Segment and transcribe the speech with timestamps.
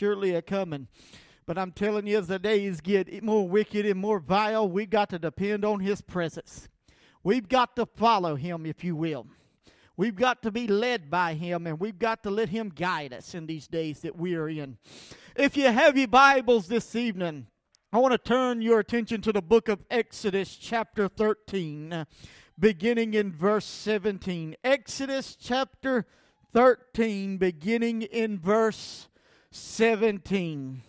[0.00, 0.88] surely a coming.
[1.44, 5.10] But I'm telling you, as the days get more wicked and more vile, we've got
[5.10, 6.70] to depend on His presence.
[7.22, 9.26] We've got to follow Him, if you will.
[9.98, 13.34] We've got to be led by Him, and we've got to let Him guide us
[13.34, 14.78] in these days that we are in.
[15.36, 17.48] If you have your Bibles this evening,
[17.92, 22.06] I want to turn your attention to the book of Exodus, chapter 13,
[22.58, 24.56] beginning in verse 17.
[24.64, 26.06] Exodus, chapter
[26.54, 29.09] 13, beginning in verse
[29.52, 30.82] 17.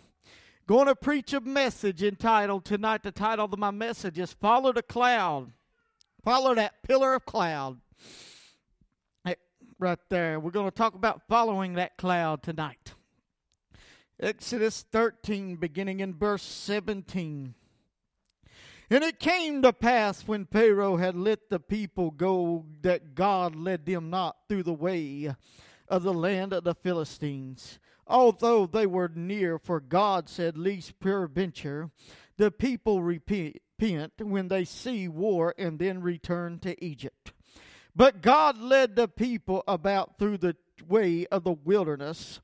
[0.66, 3.02] Going to preach a message entitled tonight.
[3.02, 5.52] The title of my message is Follow the Cloud.
[6.24, 7.80] Follow that pillar of cloud.
[9.78, 10.38] Right there.
[10.38, 12.94] We're going to talk about following that cloud tonight.
[14.20, 17.54] Exodus 13, beginning in verse 17.
[18.90, 23.84] And it came to pass when Pharaoh had let the people go that God led
[23.84, 25.34] them not through the way
[25.88, 31.90] of the land of the Philistines, although they were near, for God said, Least peradventure
[32.36, 33.60] the people repent
[34.18, 37.32] when they see war and then return to Egypt.
[37.94, 40.56] But God led the people about through the
[40.88, 42.40] way of the wilderness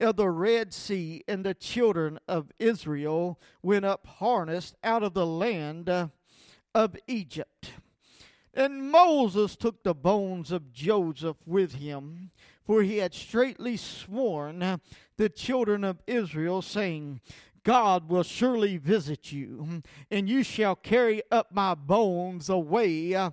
[0.00, 5.26] of the Red Sea, and the children of Israel went up harnessed out of the
[5.26, 5.88] land
[6.74, 7.72] of Egypt.
[8.54, 12.30] And Moses took the bones of Joseph with him,
[12.66, 14.80] for he had straitly sworn
[15.16, 17.20] the children of Israel, saying,
[17.64, 23.30] God will surely visit you, and you shall carry up my bones away uh,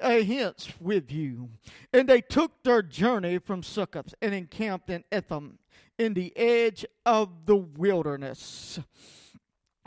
[0.00, 1.50] hence with you.
[1.92, 5.58] And they took their journey from Succoth and encamped in Etham
[5.98, 8.80] in the edge of the wilderness.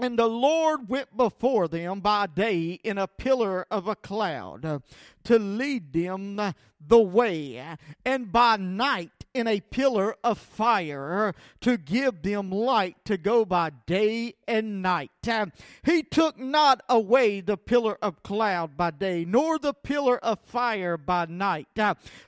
[0.02, 4.80] And the Lord went before them by day in a pillar of a cloud uh,
[5.26, 6.54] to lead them uh,
[6.88, 7.64] the way,
[8.04, 13.70] and by night in a pillar of fire to give them light to go by
[13.86, 15.12] day and night.
[15.28, 15.46] Uh,
[15.84, 20.98] he took not away the pillar of cloud by day, nor the pillar of fire
[20.98, 21.68] by night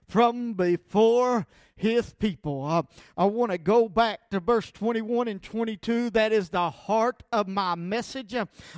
[0.08, 1.48] from before
[1.84, 2.66] his people.
[2.66, 2.84] Uh,
[3.18, 6.12] I want to go back to verse 21 and 22.
[6.12, 8.34] That is the heart of my message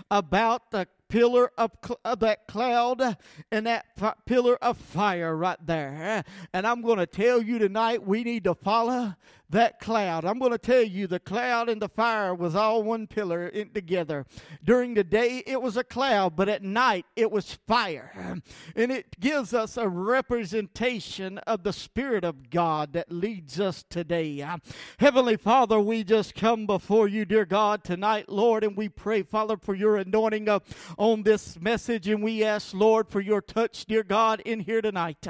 [0.09, 3.15] about the pillar of, cl- of that cloud
[3.51, 6.23] and that f- pillar of fire right there.
[6.51, 9.13] And I'm going to tell you tonight we need to follow
[9.49, 10.25] that cloud.
[10.25, 13.69] I'm going to tell you the cloud and the fire was all one pillar in,
[13.69, 14.25] together.
[14.63, 18.41] During the day it was a cloud, but at night it was fire.
[18.75, 24.45] And it gives us a representation of the Spirit of God that leads us today.
[24.99, 29.57] Heavenly Father, we just come before you, dear God, tonight, Lord, and we pray, Father,
[29.57, 30.63] for your anointing of
[30.97, 35.25] on this message, and we ask, Lord, for your touch, dear God, in here tonight.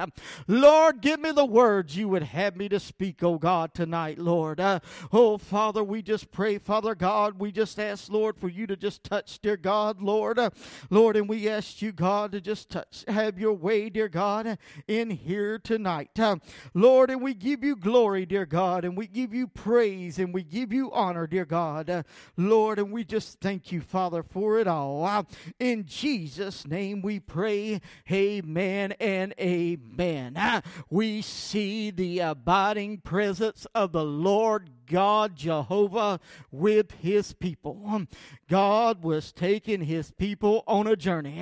[0.48, 4.60] Lord, give me the words you would have me to speak, oh God, tonight, Lord.
[4.60, 4.80] Uh,
[5.12, 9.04] oh, Father, we just pray, Father God, we just ask, Lord, for you to just
[9.04, 10.38] touch, dear God, Lord.
[10.38, 10.52] Uh,
[10.90, 14.58] Lord, and we ask you, God, to just touch, have your way, dear God,
[14.88, 16.20] in here tonight.
[16.20, 16.38] Uh,
[16.74, 20.44] Lord, and we give you glory, dear God, and we give you praise, and we
[20.44, 21.90] give you honor, dear God.
[21.90, 22.04] Uh,
[22.38, 25.04] Lord, and we just thank you, Father, for it all.
[25.06, 25.24] Uh,
[25.60, 27.82] in Jesus' name we pray.
[28.12, 30.64] Amen and amen.
[30.90, 36.20] We see the abiding presence of the Lord God Jehovah
[36.52, 38.06] with his people.
[38.50, 41.40] God was taking his people on a journey,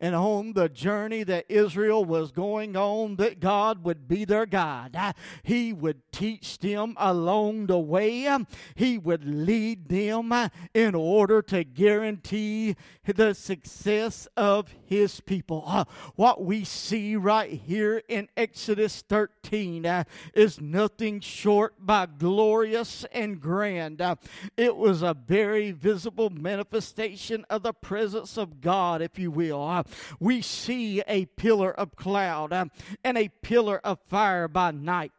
[0.00, 4.96] and on the journey that Israel was going on, that God would be their God.
[5.42, 8.28] He would teach them along the way,
[8.74, 10.32] He would lead them
[10.74, 15.86] in order to guarantee the success of his people.
[16.14, 24.00] What we see right here in Exodus 13 is nothing short by glorious and grand.
[24.00, 24.16] Uh,
[24.56, 29.62] it was a very visible manifestation of the presence of God, if you will.
[29.62, 29.82] Uh,
[30.20, 32.66] we see a pillar of cloud uh,
[33.04, 35.12] and a pillar of fire by night.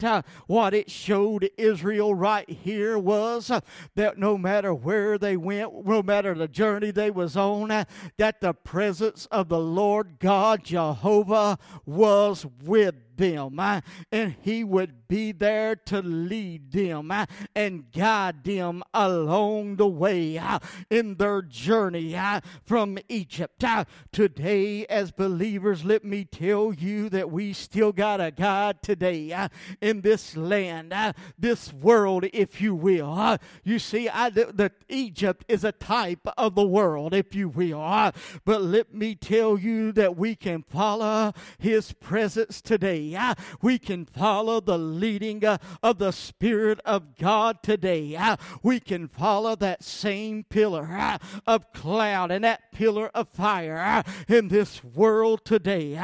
[0.47, 3.51] What it showed Israel right here was
[3.95, 8.53] that no matter where they went, no matter the journey they was on, that the
[8.53, 13.81] presence of the Lord God Jehovah was with them, uh,
[14.11, 17.25] and He would be there to lead them uh,
[17.55, 20.59] and guide them along the way uh,
[20.89, 22.15] in their journey
[22.63, 23.63] from Egypt.
[24.11, 29.47] Today, as believers, let me tell you that we still got a God today
[29.81, 30.93] in this land,
[31.37, 33.37] this world, if you will.
[33.63, 38.11] You see, I, the, the Egypt is a type of the world, if you will.
[38.45, 43.17] But let me tell you that we can follow His presence today today.
[43.19, 48.15] Ah, we can follow the leading uh, of the Spirit of God today.
[48.17, 54.03] Ah, we can follow that same pillar ah, of cloud and that pillar of fire
[54.27, 55.99] in this world today.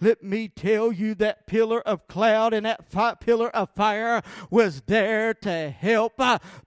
[0.00, 4.82] Let me tell you that pillar of cloud and that fi- pillar of fire was
[4.82, 6.16] there to help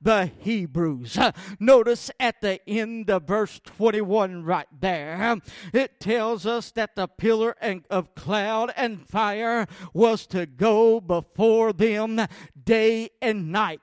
[0.01, 1.17] the Hebrews.
[1.59, 5.37] Notice at the end of verse 21 right there,
[5.73, 7.55] it tells us that the pillar
[7.89, 12.21] of cloud and fire was to go before them
[12.63, 13.81] day and night.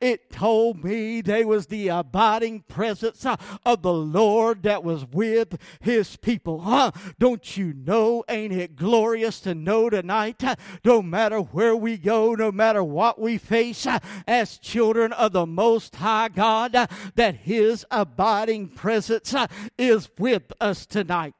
[0.00, 3.24] It told me there was the abiding presence
[3.64, 6.60] of the Lord that was with his people.
[6.60, 6.90] Huh?
[7.18, 8.24] Don't you know?
[8.28, 10.42] Ain't it glorious to know tonight?
[10.84, 13.86] No matter where we go, no matter what we face,
[14.26, 16.72] as children of the Most High God,
[17.14, 19.34] that his abiding presence
[19.78, 21.34] is with us tonight.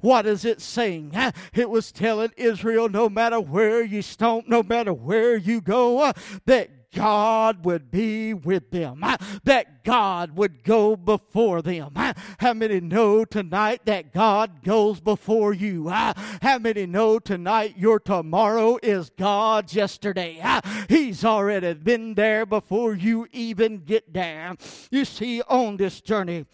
[0.00, 1.12] What is it saying?
[1.54, 6.12] It was telling Israel no matter where you stomp, no matter where you go, uh,
[6.46, 11.92] that God would be with them, uh, that God would go before them.
[11.94, 12.14] Uh.
[12.38, 15.88] How many know tonight that God goes before you?
[15.88, 20.42] How many know tonight your tomorrow is God's yesterday?
[20.88, 24.56] He's already been there before you even get there.
[24.90, 26.46] You see, on this journey,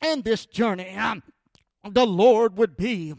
[0.00, 1.22] and this journey, um,
[1.88, 3.14] the Lord would be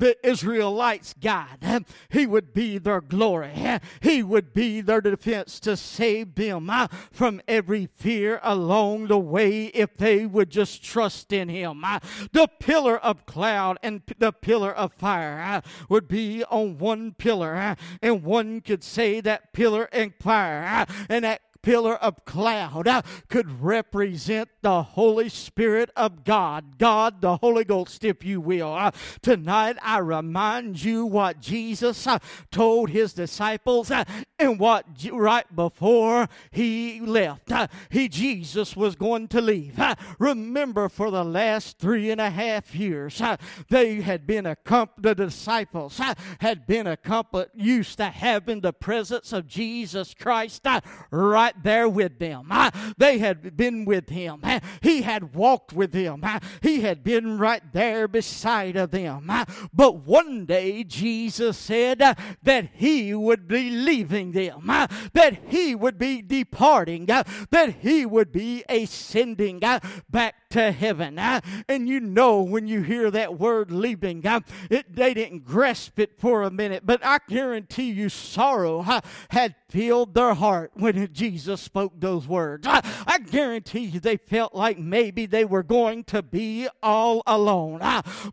[0.00, 1.84] the Israelites' God.
[2.08, 3.78] He would be their glory.
[4.00, 9.66] He would be their defense to save them uh, from every fear along the way
[9.66, 11.84] if they would just trust in Him.
[11.84, 12.00] Uh,
[12.32, 17.76] the pillar of cloud and the pillar of fire uh, would be on one pillar,
[18.02, 23.60] and one could say that pillar and fire and that pillar of cloud uh, could
[23.60, 28.72] represent the Holy Spirit of God, God the Holy Ghost, if you will.
[28.72, 28.92] Uh,
[29.22, 32.18] tonight, I remind you what Jesus uh,
[32.50, 33.90] told his disciples
[34.38, 37.52] and what right before he left,
[37.90, 39.80] he Jesus was going to leave.
[40.18, 43.20] Remember, for the last three and a half years,
[43.68, 45.02] they had been a accompanied.
[45.02, 46.00] The disciples
[46.40, 50.66] had been a accompanied, used to having the presence of Jesus Christ
[51.10, 52.46] right right there with them.
[52.50, 54.40] Ah, they had been with him.
[54.42, 56.20] Ah, he had walked with them.
[56.22, 59.30] Ah, he had been right there beside of them.
[59.72, 66.22] But one day Jesus said that he would be leaving them, that he would be
[66.22, 69.60] departing, that he would be ascending
[70.08, 71.18] back to heaven.
[71.18, 74.22] And you know when you hear that word leaving,
[74.70, 78.84] it, they didn't grasp it for a minute, but I guarantee you sorrow
[79.30, 82.66] had filled their heart when Jesus spoke those words.
[82.66, 87.80] I, I, guarantee you they felt like maybe they were going to be all alone.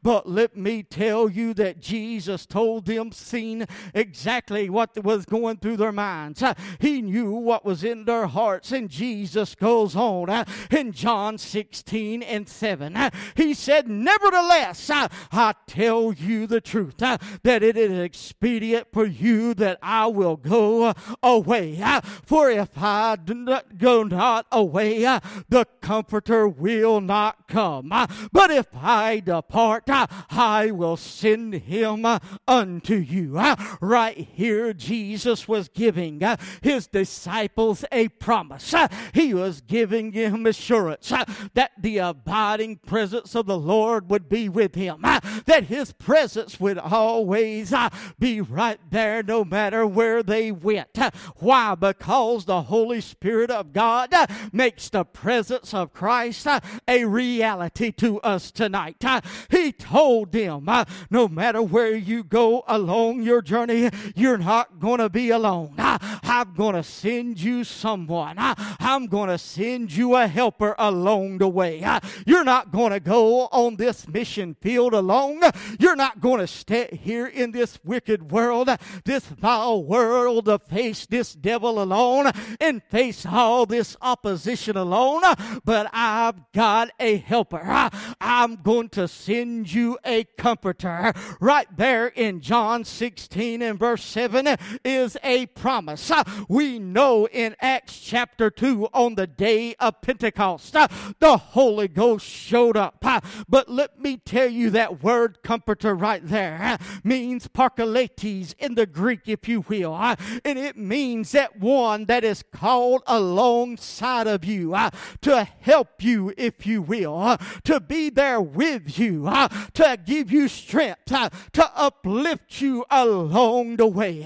[0.02, 5.78] But let me tell you that Jesus told them, seen exactly what was going through
[5.78, 6.42] their minds.
[6.80, 8.72] He knew what was in their hearts.
[8.72, 12.95] And Jesus goes on in John 16 and 7.
[12.95, 18.88] Uh, he said, Nevertheless, uh, I tell you the truth, uh, that it is expedient
[18.92, 21.83] for you that I will go away.
[22.25, 25.01] For if I do not go not away,
[25.50, 27.89] the Comforter will not come.
[28.31, 32.06] But if I depart, I will send him
[32.48, 33.39] unto you.
[33.80, 36.21] Right here, Jesus was giving
[36.62, 38.74] his disciples a promise.
[39.13, 41.13] He was giving him assurance
[41.54, 46.59] that the abiding presence of the Lord would be with him, uh, that his presence
[46.59, 47.89] would always uh,
[48.19, 50.97] be right there no matter where they went.
[50.97, 51.75] Uh, why?
[51.75, 54.13] Because the Holy Spirit of God
[54.51, 56.47] makes the presence of Christ
[56.87, 59.04] a reality to us tonight.
[59.49, 60.68] He told them,
[61.09, 65.75] no matter where you go along your journey, you're not going to be alone.
[65.77, 68.35] I'm going to send you someone.
[68.37, 71.83] I'm going to send you a helper along the way.
[72.26, 75.42] You're not going to go on this mission field alone.
[75.80, 78.70] You're not going to stay here in this wicked world,
[79.06, 85.22] this vile world, to face this devil alone and face all this opposition alone.
[85.64, 87.90] But I've got a helper.
[88.20, 91.14] I'm going to send you a comforter.
[91.40, 96.12] Right there in John 16 and verse 7 is a promise.
[96.50, 100.74] We know in Acts chapter 2 on the day of Pentecost,
[101.20, 103.06] the Holy Holy Ghost showed up.
[103.48, 109.28] But let me tell you that word comforter right there means parakletos in the Greek,
[109.28, 109.94] if you will.
[109.94, 114.76] And it means that one that is called alongside of you
[115.22, 119.30] to help you, if you will, to be there with you,
[119.76, 124.26] to give you strength, to uplift you along the way.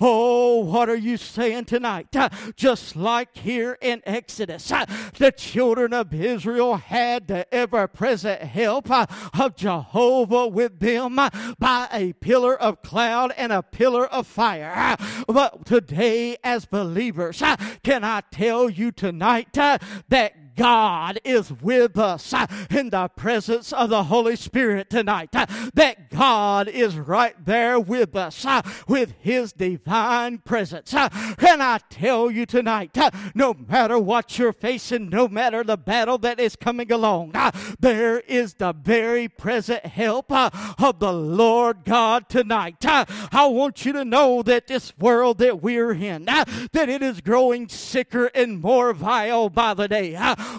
[0.00, 2.14] Oh, what are you saying tonight?
[2.54, 4.72] Just like here in Exodus,
[5.18, 9.06] the children of Israel had the ever present help uh,
[9.40, 14.94] of Jehovah with them uh, by a pillar of cloud and a pillar of fire.
[15.26, 22.32] But today, as believers, uh, can I tell you tonight that God is with us
[22.32, 25.30] uh, in the presence of the Holy Spirit tonight.
[25.34, 30.90] Uh, that God is right there with us uh, with His divine presence.
[30.90, 32.96] Can I tell you tonight,
[33.34, 37.34] no matter what you're facing, no matter the battle that is coming along,
[37.80, 42.76] there is the very present help of the Lord God tonight.
[42.84, 47.68] I want you to know that this world that we're in, that it is growing
[47.68, 50.14] sicker and more vile by the day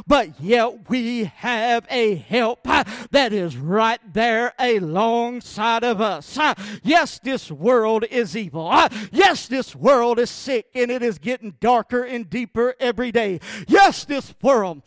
[0.08, 6.38] but yet we have a help uh, that is right there alongside of us.
[6.38, 8.68] Uh, yes, this world is evil.
[8.68, 13.40] Uh, yes, this world is sick and it is getting darker and deeper every day.
[13.68, 14.82] Yes, this world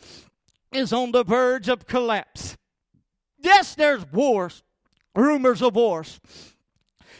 [0.71, 2.57] is on the verge of collapse.
[3.39, 4.63] Yes, there's wars,
[5.15, 6.19] rumors of wars.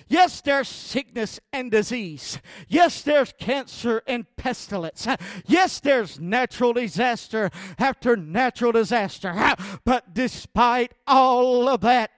[0.09, 2.39] Yes, there's sickness and disease.
[2.69, 5.05] Yes, there's cancer and pestilence.
[5.45, 9.33] Yes, there's natural disaster after natural disaster.
[9.83, 12.11] But despite all of that,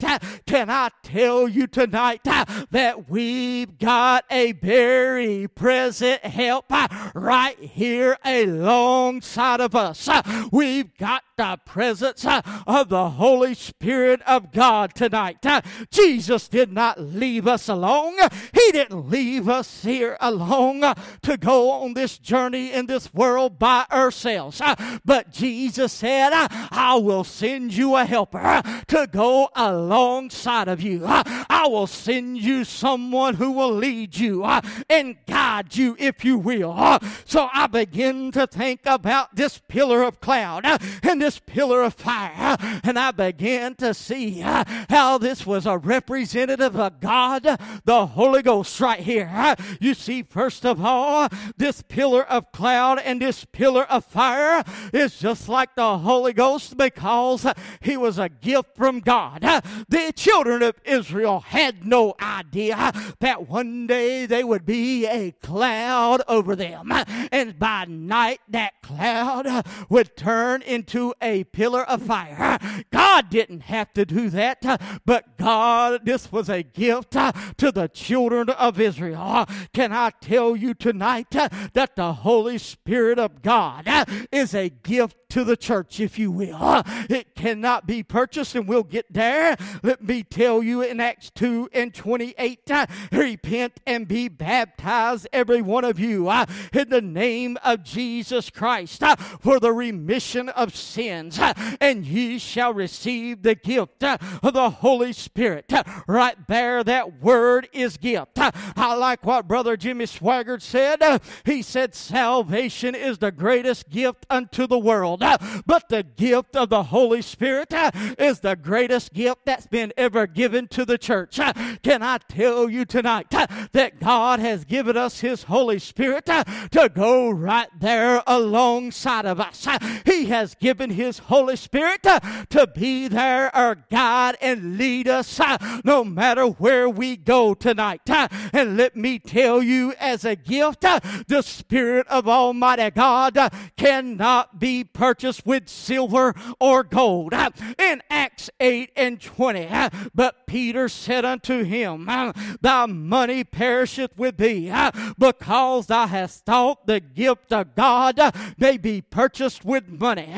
[0.45, 6.71] can I tell you tonight that we've got a very present help
[7.15, 10.07] right here alongside of us?
[10.51, 12.25] We've got the presence
[12.67, 15.43] of the Holy Spirit of God tonight.
[15.89, 18.15] Jesus did not leave us alone alone.
[18.53, 20.81] He didn't leave us here alone
[21.21, 24.61] to go on this journey in this world by ourselves.
[25.05, 31.03] But Jesus said, I will send you a helper to go alongside of you.
[31.05, 34.43] I will send you someone who will lead you
[34.89, 36.99] and guide you, if you will.
[37.25, 40.65] So I begin to think about this pillar of cloud
[41.03, 46.75] and this pillar of fire, and I began to see how this was a representative
[46.75, 47.45] of God
[47.85, 49.55] the Holy Ghost right here.
[49.79, 55.19] You see, first of all, this pillar of cloud and this pillar of fire is
[55.19, 57.45] just like the Holy Ghost because
[57.81, 59.41] he was a gift from God.
[59.87, 66.21] The children of Israel had no idea that one day they would be a cloud
[66.27, 66.91] over them,
[67.31, 72.57] and by night that cloud would turn into a pillar of fire.
[72.91, 74.61] God didn't have to do that,
[75.05, 77.15] but God, this was a gift
[77.59, 79.21] to the children of Israel.
[79.21, 84.55] Uh, can I tell you tonight uh, that the Holy Spirit of God uh, is
[84.55, 86.57] a gift to the church, if you will.
[86.59, 89.55] Uh, it cannot be purchased, and we'll get there.
[89.83, 95.61] Let me tell you in Acts 2 and 28 uh, repent and be baptized, every
[95.61, 99.03] one of you, uh, in the name of Jesus Christ
[99.39, 101.39] for the remission of sins,
[101.79, 105.71] and ye shall receive the gift of the Holy Spirit.
[106.07, 108.37] Right there, that word is gift.
[108.37, 111.21] I like what Brother Jimmy Swaggart said.
[111.45, 115.41] He said, Salvation is the greatest gift unto the world world.
[115.41, 119.93] Uh, but the gift of the Holy Spirit uh, is the greatest gift that's been
[119.97, 121.39] ever given to the church.
[121.39, 126.91] Uh, can I tell you tonight that God has given us His Holy Spirit to
[126.93, 129.67] go right there alongside of us?
[130.05, 135.39] He has given His Holy Spirit to be there, our guide, and lead us
[135.83, 138.01] no matter where we go tonight.
[138.07, 143.37] And let me tell you, as a gift, the Spirit of Almighty God
[143.77, 147.33] cannot be perfect purchased with silver or gold.
[147.33, 147.49] Uh,
[147.79, 154.15] in Acts 8 and 20, uh, but Peter said unto him, uh, Thy money perisheth
[154.15, 154.71] with thee,
[155.17, 158.19] because thou hast thought the gift of God
[158.59, 160.31] may be purchased with money.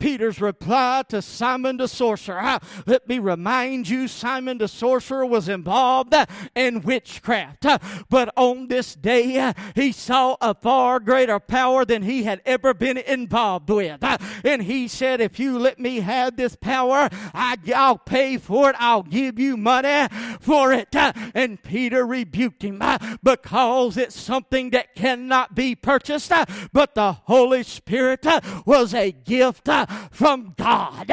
[0.00, 2.58] Peter's reply to Simon the sorcerer.
[2.84, 6.14] Let me remind you, Simon the sorcerer was involved
[6.56, 7.64] in witchcraft.
[8.10, 12.98] But on this day, he saw a far greater power than he had ever been
[12.98, 14.00] involved with.
[14.44, 18.76] And he said, If you let me have this power, I, will pay for it.
[18.78, 20.08] I'll give you money.
[20.40, 20.94] for it.
[20.94, 27.12] And Peter rebuked him uh, because it's something that cannot be purchased, uh, but the
[27.12, 29.68] Holy Spirit uh, was a gift
[30.10, 31.06] from God.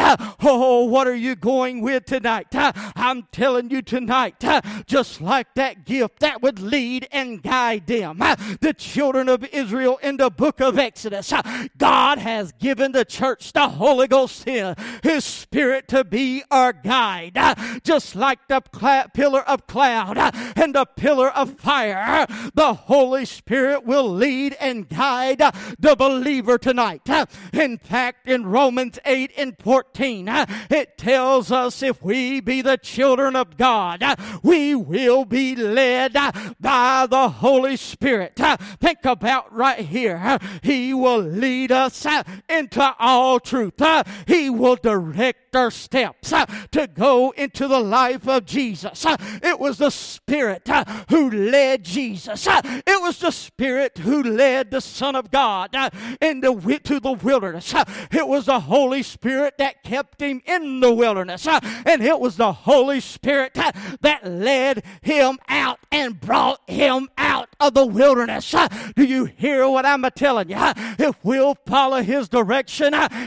[0.45, 2.47] Oh, what are you going with tonight?
[2.53, 4.43] I'm telling you tonight,
[4.85, 8.19] just like that gift that would lead and guide them,
[8.61, 11.33] the children of Israel in the book of Exodus,
[11.77, 17.37] God has given the church the Holy Ghost here, His Spirit to be our guide,
[17.83, 18.61] just like the
[19.13, 20.17] pillar of cloud
[20.55, 22.25] and the pillar of fire.
[22.53, 25.39] The Holy Spirit will lead and guide
[25.79, 27.01] the believer tonight.
[27.51, 30.27] In fact, in Romans 8 and 14,
[30.69, 34.03] it tells us if we be the children of God,
[34.41, 36.13] we will be led
[36.59, 38.35] by the Holy Spirit.
[38.79, 40.37] Think about right here.
[40.61, 42.05] He will lead us
[42.47, 43.81] into all truth.
[43.81, 49.05] Uh, he will direct our steps uh, to go into the life of Jesus.
[49.05, 50.67] Uh, it was the Spirit
[51.09, 52.47] who led Jesus.
[52.49, 55.75] It was the Spirit who led the Son of God
[56.21, 57.73] into to the wilderness.
[58.11, 61.47] It was the Holy Spirit that kept him in the wilderness.
[61.47, 67.73] And it was the Holy Spirit that led him out and brought him out of
[67.73, 68.53] the wilderness.
[68.95, 70.57] Do you hear what I'm telling you?
[70.57, 72.72] If we'll follow his direction,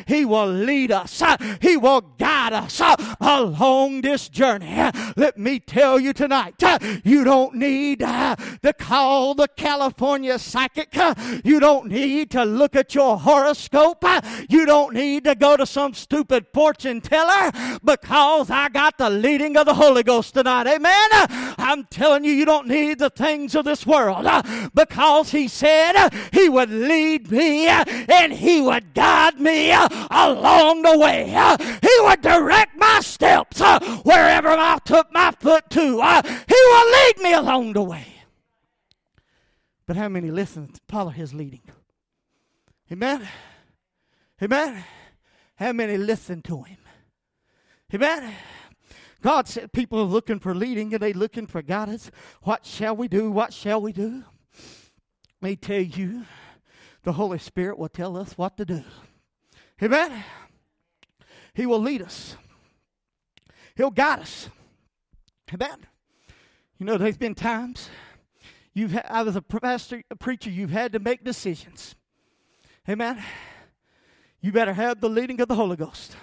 [0.06, 1.22] he will lead us.
[1.60, 2.80] He will guide us
[3.20, 4.90] along this journey.
[5.16, 6.62] Let me tell you tonight,
[7.04, 10.96] you don't need to call the California psychic.
[11.44, 14.04] You don't need to look at your horoscope.
[14.48, 17.50] You don't need to go to some stupid fortune teller
[17.84, 20.66] because I got the leading of the Holy Ghost tonight.
[20.66, 21.08] Amen.
[21.58, 24.26] I'm telling you, you don't need the things of this world
[24.74, 30.98] because He said He would lead me and He would guide me uh, along the
[30.98, 31.34] way.
[31.34, 31.56] Uh.
[31.58, 35.80] He would direct my steps uh, wherever I took my foot to.
[35.80, 38.06] He will lead me along the way.
[39.86, 41.62] But how many listen to follow His leading?
[42.90, 43.28] Amen.
[44.42, 44.84] Amen.
[45.56, 46.78] How many listen to Him?
[47.94, 48.34] Amen.
[49.22, 52.10] God said people are looking for leading and they looking for guidance.
[52.42, 53.30] What shall we do?
[53.30, 54.24] What shall we do?
[55.40, 56.24] Let me tell you,
[57.02, 58.84] the Holy Spirit will tell us what to do.
[59.82, 60.24] Amen.
[61.54, 62.36] He will lead us.
[63.74, 64.48] He'll guide us.
[65.52, 65.86] Amen.
[66.78, 67.88] You know, there's been times
[68.74, 71.94] you've I was a pastor, a preacher, you've had to make decisions.
[72.88, 73.22] Amen.
[74.40, 76.16] You better have the leading of the Holy Ghost.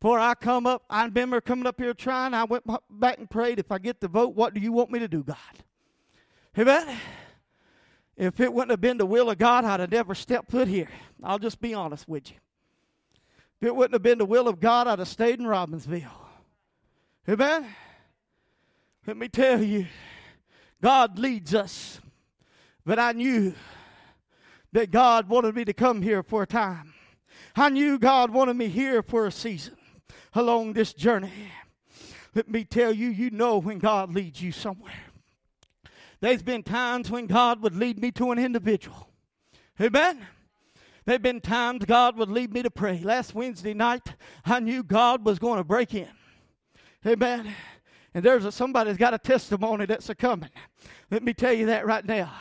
[0.00, 2.32] Before I come up, I remember coming up here trying.
[2.32, 4.98] I went back and prayed, if I get the vote, what do you want me
[4.98, 5.36] to do, God?
[6.58, 6.96] Amen.
[8.16, 10.88] If it wouldn't have been the will of God, I'd have never stepped foot here.
[11.22, 12.36] I'll just be honest with you.
[13.60, 16.10] If it wouldn't have been the will of God, I'd have stayed in Robbinsville.
[17.28, 17.66] Amen.
[19.06, 19.86] Let me tell you,
[20.82, 22.00] God leads us.
[22.86, 23.54] But I knew
[24.72, 26.94] that God wanted me to come here for a time.
[27.54, 29.76] I knew God wanted me here for a season
[30.34, 31.32] along this journey.
[32.34, 34.92] Let me tell you, you know when God leads you somewhere.
[36.20, 39.08] There's been times when God would lead me to an individual.
[39.80, 40.26] Amen.
[41.10, 43.00] There have been times God would lead me to pray.
[43.00, 46.06] Last Wednesday night, I knew God was going to break in.
[47.04, 47.52] Amen.
[48.14, 50.50] And there's a, somebody's got a testimony that's a coming.
[51.10, 52.32] Let me tell you that right now.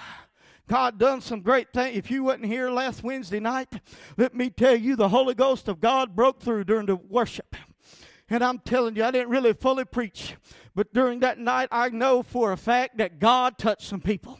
[0.68, 1.98] God done some great things.
[1.98, 3.70] If you wasn't here last Wednesday night,
[4.18, 7.56] let me tell you, the Holy Ghost of God broke through during the worship.
[8.30, 10.36] And I'm telling you, I didn't really fully preach.
[10.76, 14.40] But during that night, I know for a fact that God touched some people.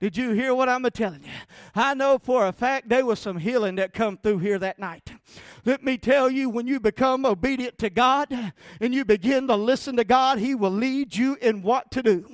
[0.00, 1.30] Did you hear what I'm telling you?
[1.74, 5.12] I know for a fact there was some healing that come through here that night.
[5.68, 8.32] Let me tell you, when you become obedient to God
[8.80, 12.24] and you begin to listen to God, He will lead you in what to do.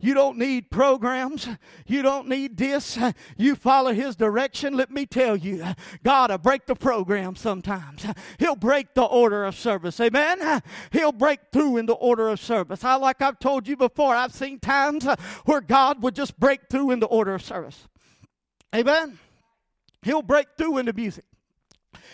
[0.00, 1.48] You don't need programs.
[1.88, 2.96] You don't need this.
[3.36, 4.76] You follow His direction.
[4.76, 5.64] Let me tell you,
[6.04, 8.06] God will break the program sometimes.
[8.38, 9.98] He'll break the order of service.
[9.98, 10.62] Amen?
[10.92, 12.84] He'll break through in the order of service.
[12.84, 15.04] I, like I've told you before, I've seen times
[15.46, 17.88] where God would just break through in the order of service.
[18.72, 19.18] Amen?
[20.02, 21.24] He'll break through in the music.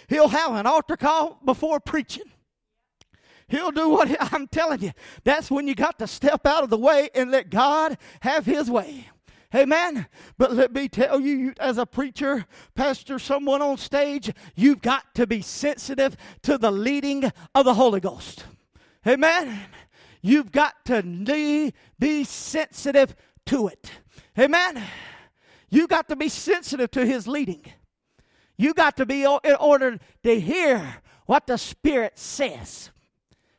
[0.09, 2.25] He'll have an altar call before preaching.
[3.49, 4.93] He'll do what I'm telling you.
[5.25, 8.71] That's when you got to step out of the way and let God have His
[8.71, 9.09] way.
[9.55, 10.07] Amen.
[10.39, 15.27] But let me tell you, as a preacher, pastor, someone on stage, you've got to
[15.27, 18.45] be sensitive to the leading of the Holy Ghost.
[19.07, 19.61] Amen.
[20.23, 21.03] You've got to
[21.99, 23.17] be sensitive
[23.47, 23.91] to it.
[24.39, 24.85] Amen.
[25.69, 27.65] You've got to be sensitive to his leading.
[28.61, 32.91] You got to be in order to hear what the Spirit says.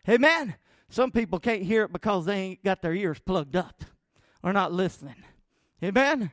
[0.07, 0.53] Amen.
[0.89, 3.83] Some people can't hear it because they ain't got their ears plugged up
[4.43, 5.15] or not listening.
[5.83, 6.29] Amen?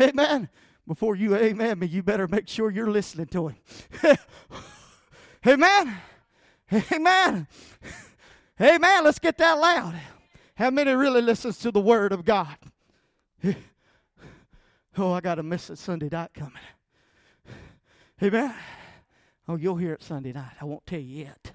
[0.00, 0.48] Amen?
[0.86, 3.56] Before you amen me, you better make sure you're listening to him.
[5.48, 5.96] amen?
[6.92, 7.48] Amen?
[8.60, 9.04] Amen.
[9.04, 9.96] Let's get that loud.
[10.54, 12.56] How many really listens to the word of God?
[14.96, 16.62] oh, I got a miss Sunday night coming.
[18.20, 18.52] Amen.
[19.46, 20.54] Oh, you'll hear it Sunday night.
[20.60, 21.52] I won't tell you yet.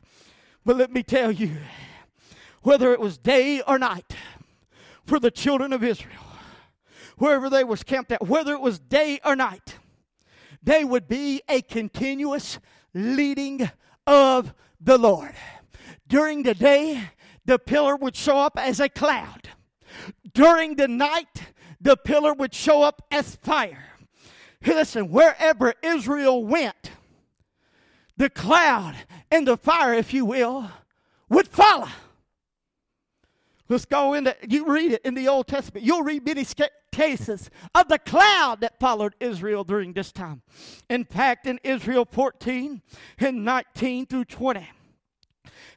[0.66, 1.58] But let me tell you,
[2.62, 4.16] whether it was day or night,
[5.06, 6.24] for the children of Israel,
[7.18, 9.78] wherever they was camped at, whether it was day or night,
[10.64, 12.60] they would be a continuous
[12.94, 13.70] leading
[14.08, 15.36] of the Lord.
[16.08, 17.10] During the day,
[17.46, 19.50] the pillar would show up as a cloud.
[20.34, 23.93] During the night, the pillar would show up as fire.
[24.66, 26.92] Listen, wherever Israel went,
[28.18, 28.96] the cloud
[29.32, 30.70] and the fire, if you will,
[31.30, 31.90] would follow.
[33.70, 35.86] Let's go into, you read it in the Old Testament.
[35.86, 36.46] You'll read many
[36.92, 40.42] cases of the cloud that followed Israel during this time.
[40.90, 42.82] In fact, in Israel 14
[43.18, 44.70] and 19 through 20,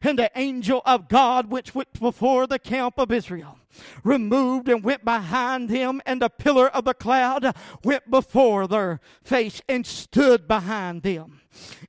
[0.03, 3.59] and the angel of God which went before the camp of Israel
[4.05, 9.61] removed and went behind them, and the pillar of the cloud went before their face
[9.69, 11.41] and stood behind them.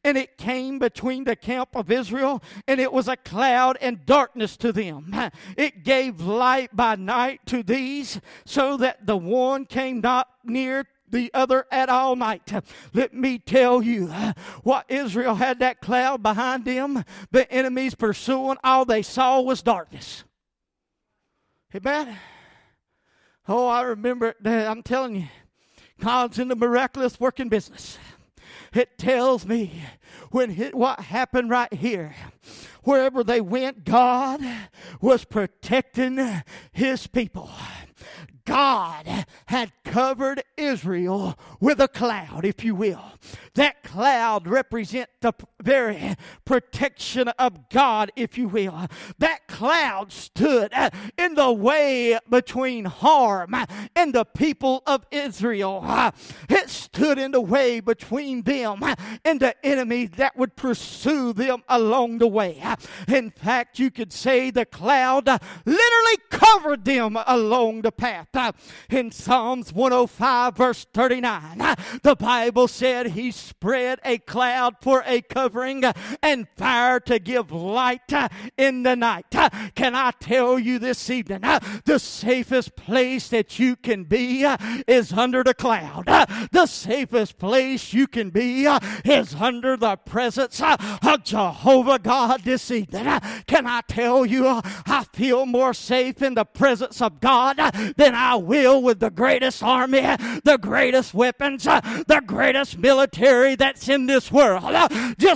[0.03, 4.57] And it came between the camp of Israel, and it was a cloud and darkness
[4.57, 5.13] to them.
[5.55, 11.31] It gave light by night to these, so that the one came not near the
[11.33, 12.51] other at all night.
[12.93, 14.07] Let me tell you
[14.63, 20.23] what Israel had that cloud behind them, the enemies pursuing, all they saw was darkness.
[21.75, 22.17] Amen.
[23.47, 24.67] Oh, I remember that.
[24.67, 25.27] Uh, I'm telling you,
[25.99, 27.97] God's in the miraculous working business.
[28.73, 29.81] It tells me
[30.31, 32.15] when hit, what happened right here.
[32.83, 34.41] Wherever they went, God
[35.01, 37.49] was protecting his people.
[38.47, 43.03] God had covered Israel with a cloud, if you will.
[43.55, 45.33] That cloud represent the
[45.67, 48.87] very protection of God, if you will.
[49.19, 55.81] That cloud stood uh, in the way between harm uh, and the people of Israel.
[55.83, 56.11] Uh,
[56.47, 58.81] it stood in the way between them
[59.25, 62.63] and the enemy that would pursue them along the way.
[63.09, 65.27] In fact, you could say the cloud
[65.65, 68.27] literally covered them along the path.
[68.89, 75.21] In Psalms 105, verse 39, the Bible said he spread a cloud for a
[75.57, 75.83] covering
[76.21, 79.25] and fire to give light uh, in the night.
[79.33, 84.45] Uh, can I tell you this evening, uh, the safest place that you can be
[84.87, 86.05] is under the cloud.
[86.51, 88.65] The safest place you can be
[89.03, 93.19] is under the presence of Jehovah God this evening.
[93.47, 97.57] Can I tell you, I feel more safe in the presence of God
[97.97, 100.01] than I will with the greatest army,
[100.43, 104.63] the greatest weapons, the greatest military that's in this world.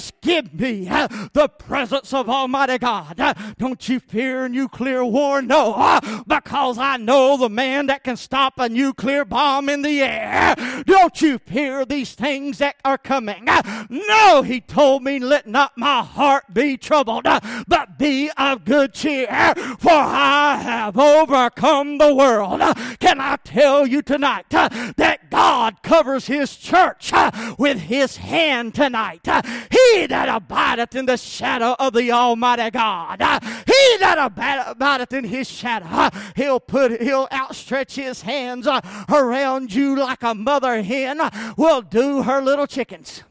[0.01, 3.19] Just give me uh, the presence of Almighty God.
[3.19, 5.43] Uh, don't you fear nuclear war?
[5.43, 10.01] No, uh, because I know the man that can stop a nuclear bomb in the
[10.01, 10.55] air.
[10.87, 13.47] Don't you fear these things that are coming?
[13.89, 17.25] No, he told me, let not my heart be troubled,
[17.67, 22.59] but be of good cheer, for I have overcome the world.
[22.99, 29.27] Can I tell you tonight that God covers his church uh, with his hand tonight?
[29.27, 29.41] Uh,
[29.71, 35.23] he that abideth in the shadow of the Almighty God, uh, he that abideth in
[35.23, 38.67] his shadow, he'll put, he'll outstretch his hands
[39.09, 41.19] around you like a mother hen
[41.57, 43.23] will do her little chickens.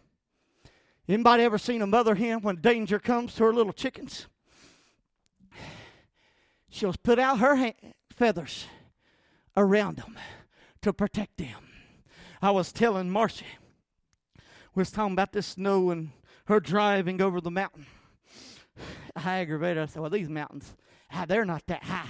[1.09, 4.27] Anybody ever seen a mother hen when danger comes to her little chickens?
[6.71, 7.75] She'll put out her hand,
[8.11, 8.67] feathers
[9.57, 10.17] around them
[10.83, 11.70] to protect them.
[12.43, 13.47] I was telling Marcy,
[14.75, 16.11] we was talking about this snow and
[16.47, 17.87] her driving over the mountain.
[19.15, 19.83] I aggravated.
[19.83, 20.75] I said, Well, these mountains,
[21.13, 22.09] ah, they're not that high.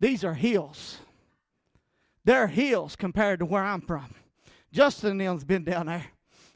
[0.00, 0.98] These are hills.
[2.24, 4.14] They're hills compared to where I'm from.
[4.72, 6.06] Justin them's been down there.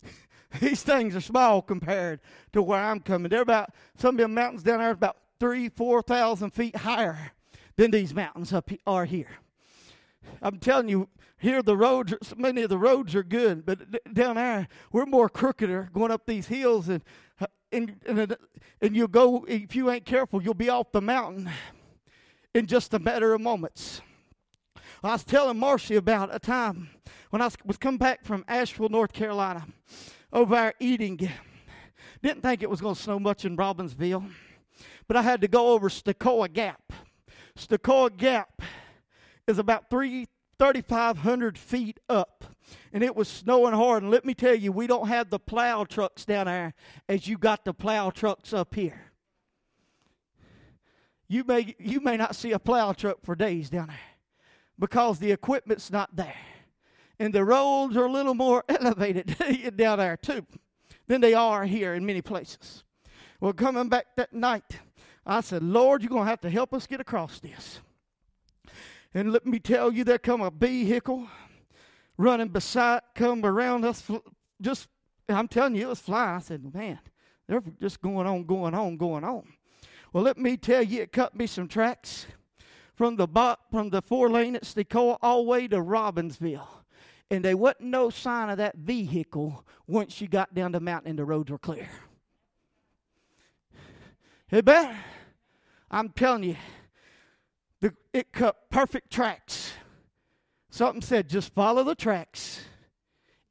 [0.61, 2.21] These things are small compared
[2.53, 3.31] to where I'm coming.
[3.31, 7.33] They're about some of them mountains down there are about three, four thousand feet higher
[7.77, 9.39] than these mountains up are here.
[10.43, 11.09] I'm telling you,
[11.41, 13.79] here the roads, many of the roads are good, but
[14.13, 17.03] down there we're more crookeder going up these hills, and
[17.41, 18.37] uh, and and,
[18.81, 21.51] and you'll go if you ain't careful, you'll be off the mountain
[22.55, 24.03] in just a matter of moments.
[25.03, 26.91] I was telling Marcy about a time
[27.31, 29.67] when I was come back from Asheville, North Carolina,
[30.33, 31.31] over there eating.
[32.23, 34.31] Didn't think it was going to snow much in Robbinsville.
[35.09, 36.93] but I had to go over Stecoah Gap.
[37.57, 38.61] Stecoah Gap
[39.47, 40.27] is about three
[40.61, 42.45] 3,500 feet up,
[42.93, 44.03] and it was snowing hard.
[44.03, 46.75] And let me tell you, we don't have the plow trucks down there
[47.09, 49.11] as you got the plow trucks up here.
[51.29, 53.97] You may you may not see a plow truck for days down there
[54.79, 56.37] because the equipment's not there,
[57.19, 59.35] and the roads are a little more elevated
[59.77, 60.45] down there too
[61.07, 62.85] than they are here in many places.
[63.41, 64.79] Well, coming back that night,
[65.25, 67.81] I said, Lord, you're going to have to help us get across this.
[69.15, 71.27] And let me tell you, there come a vehicle
[72.17, 74.09] running beside, come around us.
[74.61, 74.89] Just,
[75.29, 76.37] I'm telling you, it was flying.
[76.37, 77.01] I said, man,
[77.49, 79.45] they're just going on, going on, going on.
[80.13, 82.27] Well, let me tell you, it cut me some tracks
[82.95, 86.67] from the bot, from the four lane at Stecoah all the way to Robbinsville.
[87.31, 91.19] And there wasn't no sign of that vehicle once you got down the mountain and
[91.19, 91.89] the roads were clear.
[94.49, 94.95] Hey, bet.
[95.91, 96.57] I'm telling you,
[98.13, 99.73] it cut perfect tracks.
[100.71, 102.63] Something said, just follow the tracks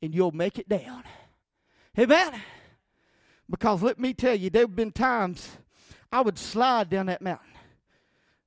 [0.01, 1.03] and you'll make it down.
[1.97, 2.41] Amen?
[3.49, 5.57] Because let me tell you, there have been times
[6.11, 7.47] I would slide down that mountain.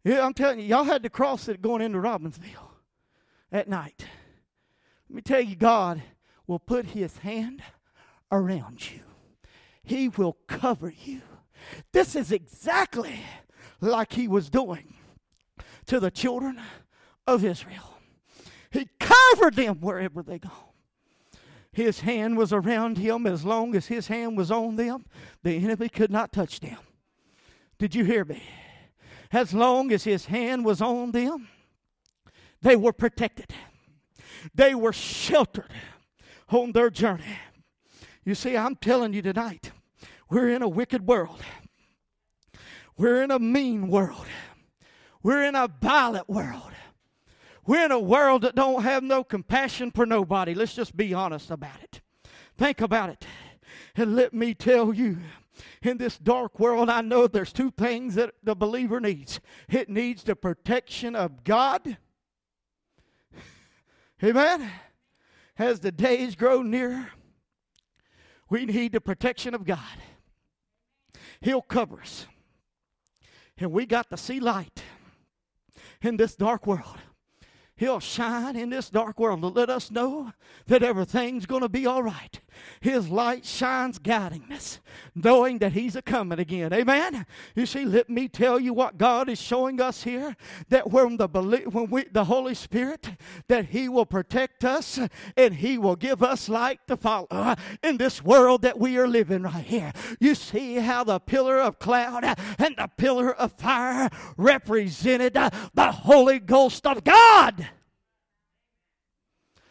[0.04, 2.70] Yeah, I'm telling you, y'all had to cross it going into Robbinsville
[3.50, 4.06] at night.
[5.08, 6.02] Let me tell you, God
[6.46, 7.62] will put his hand
[8.30, 9.00] around you,
[9.82, 11.20] he will cover you.
[11.92, 13.20] This is exactly
[13.80, 14.94] like he was doing
[15.86, 16.60] to the children
[17.26, 17.98] of Israel.
[18.70, 20.50] He covered them wherever they go.
[21.72, 25.06] His hand was around him as long as his hand was on them,
[25.42, 26.78] the enemy could not touch them.
[27.78, 28.42] Did you hear me?
[29.32, 31.48] As long as his hand was on them,
[32.60, 33.54] they were protected.
[34.54, 35.72] They were sheltered
[36.50, 37.38] on their journey.
[38.24, 39.72] You see, I'm telling you tonight,
[40.28, 41.40] we're in a wicked world.
[42.96, 44.26] We're in a mean world.
[45.22, 46.72] We're in a violent world.
[47.66, 50.54] We're in a world that don't have no compassion for nobody.
[50.54, 52.00] Let's just be honest about it.
[52.58, 53.26] Think about it.
[53.94, 55.18] And let me tell you,
[55.82, 60.24] in this dark world, I know there's two things that the believer needs it needs
[60.24, 61.98] the protection of God.
[64.22, 64.70] Amen.
[65.58, 67.10] As the days grow nearer,
[68.48, 69.78] we need the protection of God.
[71.40, 72.26] He'll cover us.
[73.58, 74.82] And we got to see light
[76.02, 76.98] in this dark world.
[77.76, 80.32] He'll shine in this dark world to let us know
[80.66, 82.40] that everything's going to be all right.
[82.80, 84.80] His light shines guiding us,
[85.14, 86.72] knowing that He's a coming again.
[86.72, 87.26] Amen.
[87.54, 90.36] You see, let me tell you what God is showing us here:
[90.68, 93.10] that when the when we the Holy Spirit,
[93.48, 94.98] that He will protect us
[95.36, 99.08] and He will give us light to follow uh, in this world that we are
[99.08, 99.92] living right here.
[100.20, 105.50] You see how the pillar of cloud uh, and the pillar of fire represented uh,
[105.74, 107.68] the Holy Ghost of God.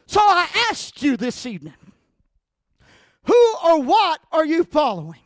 [0.05, 1.73] So I asked you this evening
[3.23, 5.19] who or what are you following?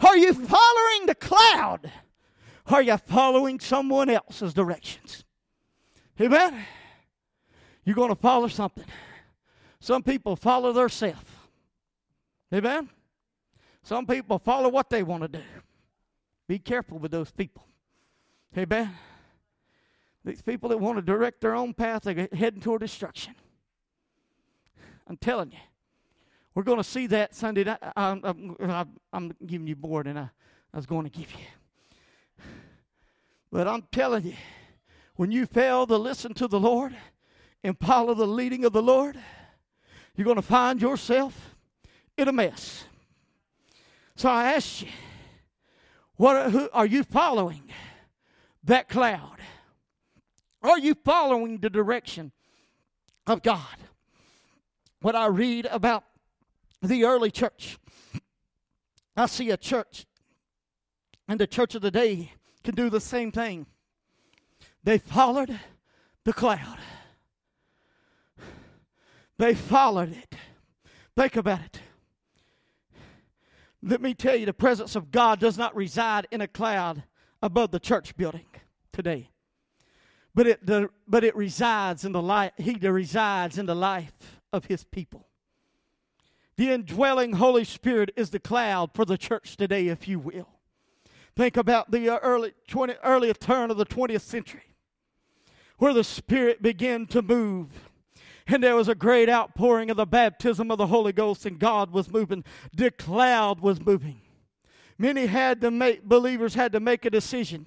[0.00, 1.90] Are you following the cloud?
[2.66, 5.24] Are you following someone else's directions?
[6.20, 6.64] Amen?
[7.84, 8.84] You're going to follow something.
[9.80, 11.48] Some people follow their self.
[12.52, 12.88] Amen?
[13.82, 15.44] Some people follow what they want to do.
[16.46, 17.64] Be careful with those people.
[18.56, 18.94] Amen?
[20.24, 23.34] These people that want to direct their own path, they're heading toward destruction.
[25.06, 25.58] I'm telling you.
[26.58, 27.78] We're going to see that Sunday night.
[27.96, 30.28] I'm, I'm, I'm giving you more than I,
[30.74, 32.44] I was going to give you.
[33.52, 34.34] But I'm telling you,
[35.14, 36.96] when you fail to listen to the Lord
[37.62, 39.16] and follow the leading of the Lord,
[40.16, 41.54] you're going to find yourself
[42.16, 42.82] in a mess.
[44.16, 44.88] So I ask you,
[46.16, 47.70] what who, are you following
[48.64, 49.36] that cloud?
[50.64, 52.32] Are you following the direction
[53.28, 53.76] of God?
[55.00, 56.02] When I read about
[56.82, 57.78] the early church,
[59.16, 60.06] I see a church,
[61.26, 63.66] and the church of the day can do the same thing.
[64.84, 65.58] They followed
[66.24, 66.78] the cloud,
[69.38, 70.34] they followed it.
[71.16, 71.80] Think about it.
[73.82, 77.02] Let me tell you, the presence of God does not reside in a cloud
[77.42, 78.46] above the church building
[78.92, 79.30] today.
[80.34, 84.12] But it, the, but it resides in the life, he resides in the life
[84.52, 85.27] of his people.
[86.58, 90.48] The indwelling Holy Spirit is the cloud for the church today, if you will.
[91.36, 94.74] Think about the uh, early 20, early turn of the 20th century,
[95.78, 97.68] where the Spirit began to move.
[98.48, 101.92] And there was a great outpouring of the baptism of the Holy Ghost, and God
[101.92, 102.42] was moving.
[102.74, 104.20] The cloud was moving.
[104.98, 107.66] Many had to make, believers had to make a decision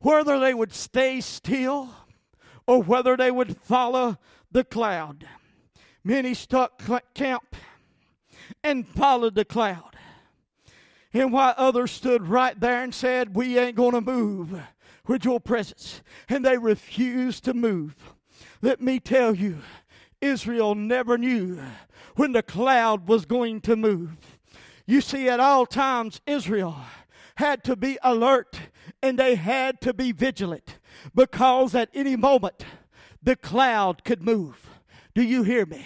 [0.00, 1.90] whether they would stay still
[2.66, 4.16] or whether they would follow
[4.50, 5.26] the cloud.
[6.02, 7.56] Many stuck camp
[8.62, 9.96] and followed the cloud.
[11.12, 14.60] And while others stood right there and said, We ain't going to move
[15.06, 17.94] with your presence, and they refused to move.
[18.62, 19.58] Let me tell you,
[20.20, 21.60] Israel never knew
[22.16, 24.10] when the cloud was going to move.
[24.86, 26.76] You see, at all times, Israel
[27.36, 28.60] had to be alert
[29.02, 30.78] and they had to be vigilant
[31.14, 32.64] because at any moment
[33.22, 34.68] the cloud could move.
[35.14, 35.84] Do you hear me?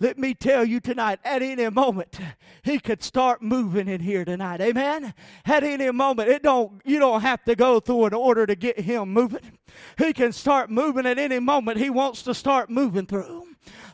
[0.00, 2.20] Let me tell you tonight, at any moment,
[2.62, 4.60] he could start moving in here tonight.
[4.60, 5.12] Amen.
[5.44, 8.80] At any moment, it don't you don't have to go through an order to get
[8.80, 9.57] him moving.
[9.96, 13.46] He can start moving at any moment he wants to start moving through.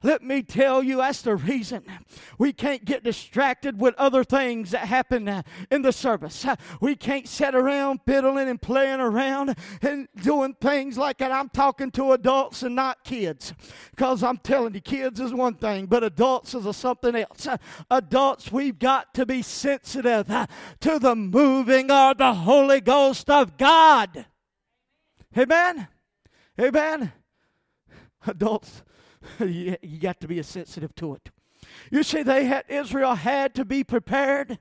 [0.02, 1.82] Let me tell you, that's the reason
[2.38, 6.44] we can't get distracted with other things that happen uh, in the service.
[6.80, 11.32] We can't sit around fiddling and playing around and doing things like that.
[11.32, 13.54] I'm talking to adults and not kids
[13.92, 17.48] because I'm telling you, kids is one thing, but adults is a something else.
[17.90, 20.26] Adults, we've got to be sensitive
[20.80, 24.26] to the moving of the Holy Ghost of God.
[25.36, 25.88] Amen.
[26.60, 27.12] Amen.
[28.26, 28.84] Adults,
[29.40, 31.30] you, you got to be sensitive to it.
[31.90, 34.58] You see, they had Israel had to be prepared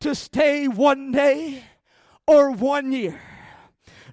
[0.00, 1.64] to stay one day
[2.26, 3.20] or one year.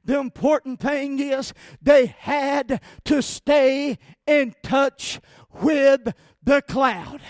[0.03, 5.19] The important thing is they had to stay in touch
[5.61, 7.21] with the cloud.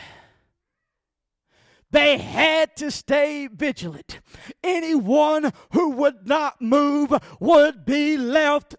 [1.92, 4.22] They had to stay vigilant.
[4.64, 8.76] Anyone who would not move would be left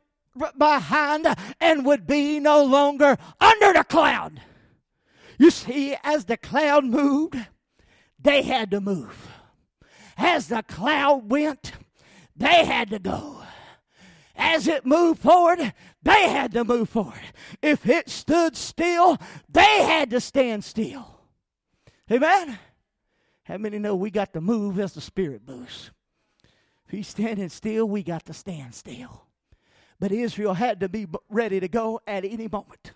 [0.57, 1.27] behind
[1.61, 4.41] and would be no longer under the cloud.
[5.39, 7.37] You see, as the cloud moved,
[8.19, 9.29] they had to move.
[10.17, 11.73] As the cloud went,
[12.37, 13.43] they had to go.
[14.35, 17.21] As it moved forward, they had to move forward.
[17.61, 21.21] If it stood still, they had to stand still.
[22.11, 22.59] Amen?
[23.45, 25.91] How many know we got to move as the Spirit moves?
[26.87, 29.25] If he's standing still, we got to stand still.
[29.99, 32.93] But Israel had to be ready to go at any moment.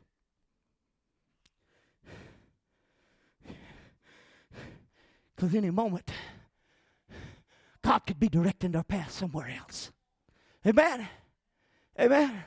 [5.34, 6.10] Because any moment,
[7.82, 9.92] God could be directing their path somewhere else.
[10.66, 11.08] Amen.
[12.00, 12.44] Amen.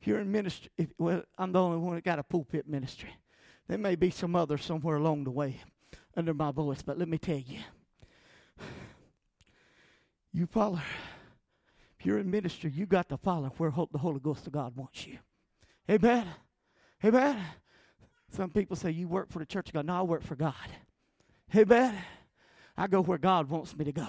[0.00, 3.10] If you're in ministry, if, well, I'm the only one that got a pulpit ministry.
[3.68, 5.60] There may be some others somewhere along the way
[6.16, 7.58] under my voice, but let me tell you.
[10.32, 10.80] You follow
[11.98, 15.06] if you're in ministry, you got to follow where the Holy Ghost of God wants
[15.06, 15.18] you.
[15.90, 16.26] Amen.
[17.04, 17.42] Amen.
[18.30, 19.86] Some people say you work for the church of God.
[19.86, 20.54] No, I work for God.
[21.54, 21.94] Amen.
[22.76, 24.08] I go where God wants me to go.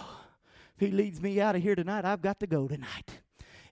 [0.75, 3.21] If He leads me out of here tonight, I've got to go tonight.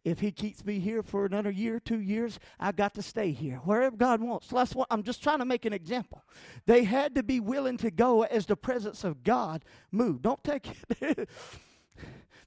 [0.05, 3.57] If He keeps me here for another year, two years, I've got to stay here.
[3.65, 4.47] Wherever God wants.
[4.47, 6.23] That's what I'm just trying to make an example.
[6.65, 10.21] They had to be willing to go as the presence of God moved.
[10.21, 10.69] Don't take
[11.01, 11.27] it.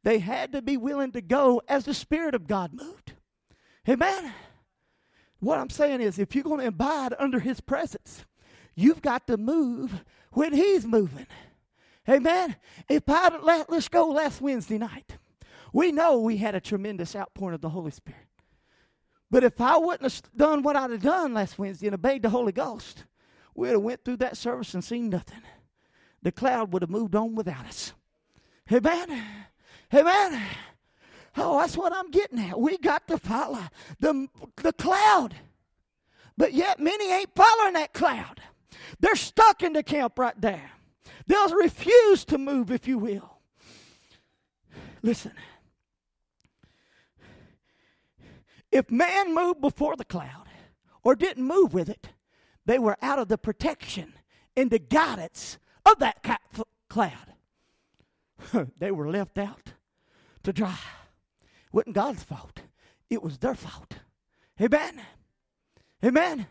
[0.05, 3.13] They had to be willing to go as the Spirit of God moved.
[3.89, 4.33] Amen.
[5.41, 8.25] What I'm saying is, if you're going to abide under His presence,
[8.75, 11.27] you've got to move when He's moving.
[12.09, 12.57] Amen.
[12.89, 15.19] If I let, let's go last Wednesday night.
[15.73, 18.27] We know we had a tremendous outpouring of the Holy Spirit.
[19.31, 22.31] But if I wouldn't have done what I'd have done last Wednesday and obeyed the
[22.31, 23.05] Holy Ghost,
[23.55, 25.43] we'd have went through that service and seen nothing.
[26.23, 27.93] The cloud would have moved on without us.
[28.73, 29.23] Amen.
[29.93, 30.43] Amen.
[31.37, 32.59] Oh, that's what I'm getting at.
[32.59, 33.61] We got to follow
[34.01, 35.35] the, the cloud.
[36.37, 38.41] But yet, many ain't following that cloud.
[39.01, 40.71] They're stuck in the camp right there.
[41.27, 43.39] They'll refuse to move, if you will.
[45.03, 45.33] Listen.
[48.71, 50.49] If man moved before the cloud
[51.03, 52.09] or didn't move with it,
[52.67, 54.13] they were out of the protection
[54.57, 56.23] and the guidance of that
[56.89, 57.35] cloud.
[58.79, 59.73] they were left out
[60.43, 60.79] to dry.
[61.73, 62.61] Wasn't God's fault.
[63.11, 63.95] It was their fault.
[64.61, 65.01] Amen.
[66.05, 66.47] Amen.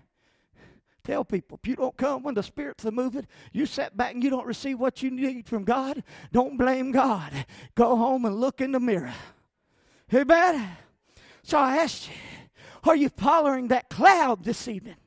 [1.04, 4.24] Tell people if you don't come when the Spirit's a moving, you sit back and
[4.24, 6.04] you don't receive what you need from God,
[6.34, 7.32] don't blame God.
[7.76, 9.14] Go home and look in the mirror.
[10.14, 10.78] Amen.
[11.48, 12.14] So I asked you,
[12.84, 14.98] are you following that cloud this evening?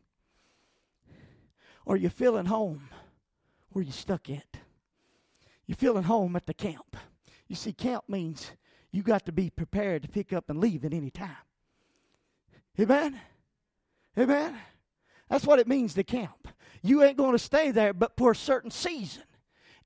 [1.85, 2.89] Or are you feeling home
[3.73, 4.57] where you stuck at?
[5.67, 6.97] You're feeling home at the camp.
[7.47, 8.53] You see, camp means
[8.91, 11.37] you got to be prepared to pick up and leave at any time.
[12.81, 13.21] Amen?
[14.19, 14.57] Amen?
[15.29, 16.49] That's what it means to camp.
[16.81, 19.25] You ain't going to stay there but for a certain season.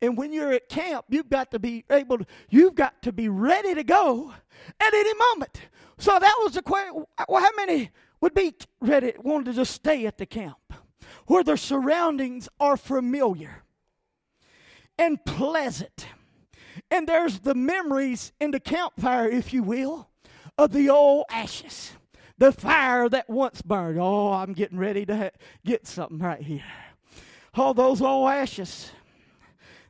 [0.03, 3.29] And when you're at camp, you've got to be able to, you've got to be
[3.29, 4.35] ready to go
[4.81, 5.63] at any moment.
[5.99, 7.05] So that was the question.
[7.29, 7.91] Well, how many
[8.21, 10.75] would be ready, wanted to just stay at the camp
[11.27, 13.63] where their surroundings are familiar
[14.99, 16.07] and pleasant?
[16.91, 20.11] And there's the memories in the campfire, if you will,
[20.59, 21.93] of the old ashes,
[22.37, 23.99] the fire that once burned.
[23.99, 25.31] Oh, I'm getting ready to ha-
[25.65, 26.65] get something right here.
[27.55, 28.91] All those old ashes,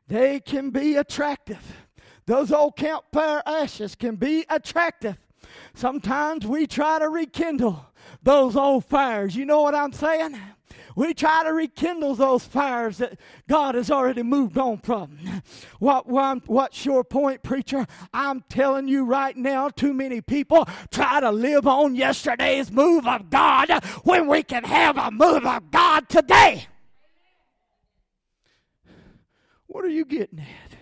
[0.08, 1.86] they can be attractive.
[2.26, 5.18] Those old campfire ashes can be attractive.
[5.74, 7.86] Sometimes we try to rekindle
[8.22, 9.36] those old fires.
[9.36, 10.38] You know what I'm saying?
[10.96, 15.18] We try to rekindle those fires that God has already moved on from.
[15.80, 17.86] What, what, what's your point, preacher?
[18.12, 23.28] I'm telling you right now, too many people try to live on yesterday's move of
[23.28, 23.70] God
[24.04, 26.66] when we can have a move of God today.
[29.74, 30.76] What are you getting at?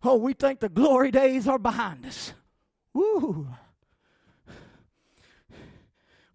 [0.00, 2.34] Oh, we think the glory days are behind us.
[2.94, 3.48] Woo.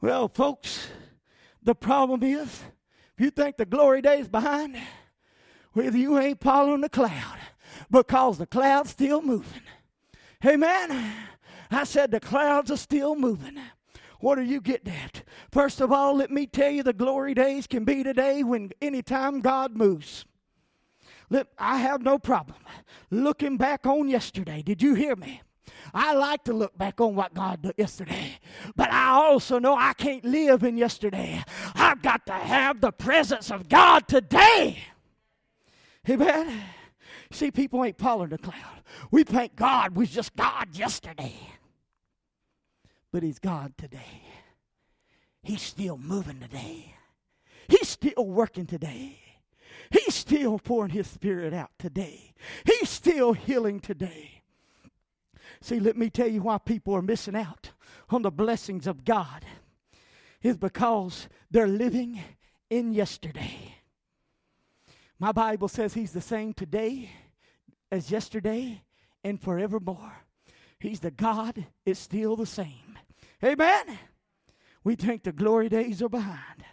[0.01, 0.89] Well, folks,
[1.63, 2.61] the problem is
[3.15, 4.77] if you think the glory days behind,
[5.73, 7.37] well, you ain't following the cloud
[7.89, 9.61] because the cloud's still moving.
[10.41, 11.13] Hey, Amen.
[11.71, 13.57] I said the clouds are still moving.
[14.19, 15.23] What are you getting at?
[15.53, 19.39] First of all, let me tell you the glory days can be today when anytime
[19.39, 20.25] God moves.
[21.31, 22.57] Look, I have no problem
[23.09, 24.61] looking back on yesterday.
[24.61, 25.41] Did you hear me?
[25.93, 28.37] I like to look back on what God did yesterday,
[28.75, 31.41] but I also know I can't live in yesterday.
[31.73, 34.77] I've got to have the presence of God today.
[36.09, 36.63] Amen.
[37.31, 38.83] See, people ain't following the cloud.
[39.09, 41.35] We think God was just God yesterday,
[43.13, 44.21] but He's God today.
[45.43, 46.93] He's still moving today.
[47.69, 49.20] He's still working today.
[49.91, 52.33] He's still pouring his spirit out today.
[52.65, 54.43] He's still healing today.
[55.61, 57.71] See, let me tell you why people are missing out
[58.09, 59.45] on the blessings of God
[60.41, 62.21] is because they're living
[62.69, 63.75] in yesterday.
[65.19, 67.11] My Bible says he's the same today
[67.91, 68.81] as yesterday
[69.23, 70.13] and forevermore.
[70.79, 72.97] He's the God is still the same.
[73.43, 73.99] Amen.
[74.83, 76.65] We think the glory days are behind.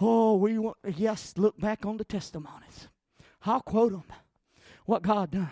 [0.00, 2.88] Oh, we want, yes, look back on the testimonies.
[3.44, 4.04] I'll quote them.
[4.84, 5.48] What God done.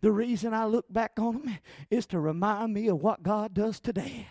[0.00, 1.58] The reason I look back on them
[1.90, 4.28] is to remind me of what God does today.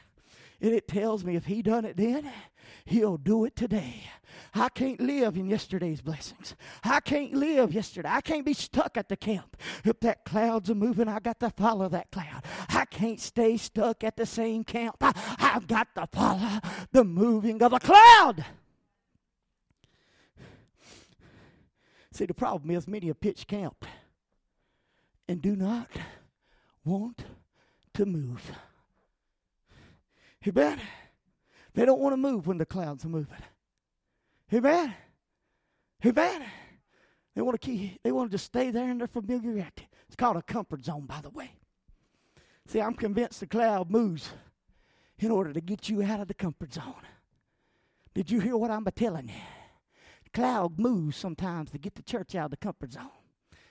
[0.61, 2.29] And it tells me if He done it then,
[2.85, 4.03] He'll do it today.
[4.53, 6.55] I can't live in yesterday's blessings.
[6.83, 8.09] I can't live yesterday.
[8.09, 9.57] I can't be stuck at the camp.
[9.83, 12.43] If that cloud's a moving, I got to follow that cloud.
[12.69, 14.97] I can't stay stuck at the same camp.
[15.01, 16.59] I, have got to follow
[16.91, 18.45] the moving of a cloud.
[22.11, 23.85] See, the problem is many have pitched camp
[25.27, 25.89] and do not
[26.83, 27.23] want
[27.93, 28.51] to move.
[30.47, 30.79] Amen.
[31.73, 33.37] They don't want to move when the clouds are moving.
[34.53, 34.93] Amen.
[36.05, 36.43] Amen.
[37.35, 39.87] They want to keep, they want to just stay there in their familiarity.
[40.07, 41.53] It's called a comfort zone, by the way.
[42.67, 44.31] See, I'm convinced the cloud moves
[45.19, 47.05] in order to get you out of the comfort zone.
[48.13, 49.60] Did you hear what I'm telling you?
[50.33, 53.09] Cloud moves sometimes to get the church out of the comfort zone.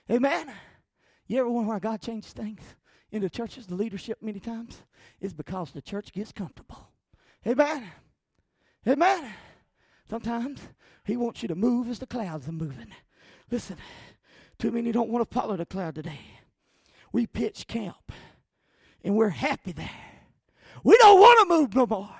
[0.09, 0.51] Amen.
[1.27, 2.61] You ever wonder why God changes things
[3.11, 4.83] in the churches, the leadership many times?
[5.19, 6.89] It's because the church gets comfortable.
[7.47, 7.89] Amen.
[8.87, 9.33] Amen.
[10.09, 10.59] Sometimes
[11.05, 12.93] he wants you to move as the clouds are moving.
[13.49, 13.77] Listen,
[14.59, 16.19] too many don't want to follow the cloud today.
[17.11, 18.11] We pitch camp
[19.03, 19.89] and we're happy there.
[20.83, 22.15] We don't want to move no more.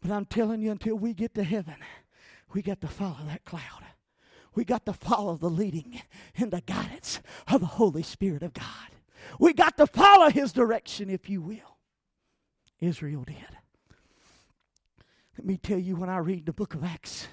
[0.00, 1.76] But I'm telling you, until we get to heaven,
[2.52, 3.84] we got to follow that cloud.
[4.54, 6.00] We got to follow the leading
[6.36, 8.64] and the guidance of the Holy Spirit of God.
[9.38, 11.78] We got to follow His direction, if you will.
[12.80, 13.36] Israel did.
[15.36, 17.28] Let me tell you, when I read the book of Acts,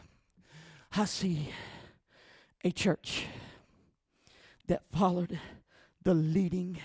[0.91, 1.49] I see
[2.63, 3.25] a church
[4.67, 5.39] that followed
[6.03, 6.79] the leading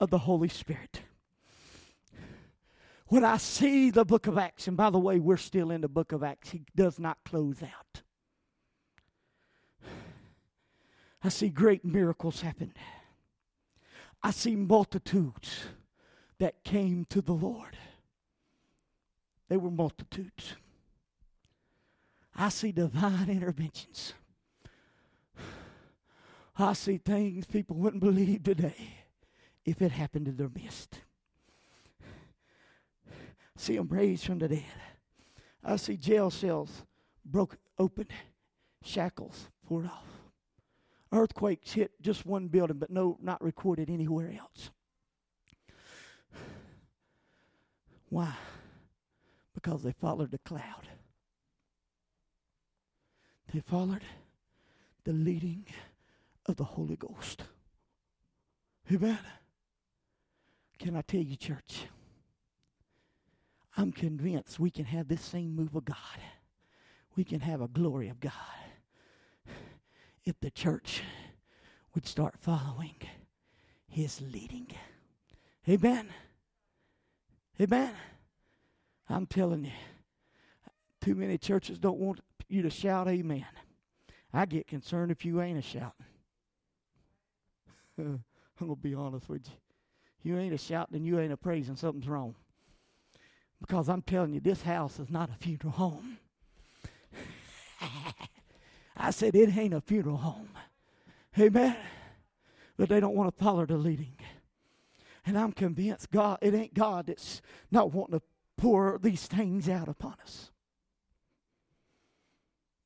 [0.00, 1.02] of the Holy Spirit
[3.08, 5.88] when I see the book of Acts, and by the way, we're still in the
[5.88, 8.02] book of Acts, he does not close out.
[11.22, 12.74] I see great miracles happen.
[14.22, 15.64] I see multitudes
[16.38, 17.76] that came to the Lord.
[19.48, 20.54] They were multitudes.
[22.36, 24.12] I see divine interventions.
[26.56, 28.96] I see things people wouldn't believe today
[29.64, 31.00] if it happened in their midst
[33.58, 34.64] see them raised from the dead.
[35.62, 36.84] I see jail cells
[37.24, 38.06] broke open,
[38.82, 40.06] shackles poured off.
[41.12, 44.70] Earthquakes hit just one building, but no, not recorded anywhere else.
[48.10, 48.32] Why?
[49.54, 50.88] Because they followed the cloud.
[53.52, 54.02] They followed
[55.04, 55.64] the leading
[56.46, 57.42] of the Holy Ghost.
[58.92, 59.18] Amen.
[60.78, 61.86] Can I tell you, church?
[63.78, 65.96] I'm convinced we can have this same move of God.
[67.14, 68.32] We can have a glory of God
[70.24, 71.02] if the church
[71.94, 72.96] would start following
[73.86, 74.66] His leading.
[75.68, 76.08] Amen.
[77.60, 77.94] Amen.
[79.08, 79.70] I'm telling you,
[81.00, 82.18] too many churches don't want
[82.48, 83.46] you to shout amen.
[84.34, 85.92] I get concerned if you ain't a shouting.
[87.96, 88.22] I'm
[88.58, 90.32] going to be honest with you.
[90.32, 92.34] You ain't a shouting and you ain't a praising, something's wrong.
[93.60, 96.18] Because I'm telling you, this house is not a funeral home.
[98.96, 100.50] I said, it ain't a funeral home.
[101.38, 101.76] Amen.
[102.76, 104.16] But they don't want to follow the leading.
[105.26, 108.24] And I'm convinced God, it ain't God that's not wanting to
[108.56, 110.50] pour these things out upon us.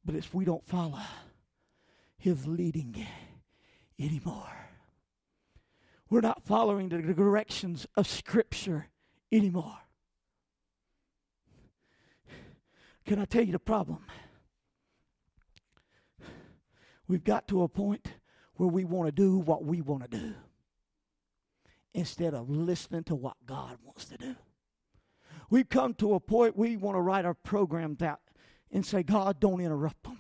[0.04, 0.98] But it's we don't follow
[2.18, 3.06] his leading
[3.98, 4.62] anymore.
[6.10, 8.88] We're not following the directions of Scripture
[9.30, 9.78] anymore.
[13.05, 14.05] Can I tell you the problem?
[17.09, 18.07] We've got to a point
[18.55, 20.34] where we want to do what we want to do
[21.94, 24.36] instead of listening to what God wants to do.
[25.50, 28.20] We've come to a point we want to write our programs out
[28.70, 30.18] and say, God, don't interrupt them.